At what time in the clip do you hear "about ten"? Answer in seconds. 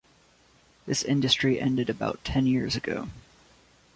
1.87-2.47